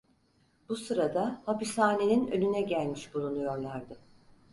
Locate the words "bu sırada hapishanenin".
0.69-2.27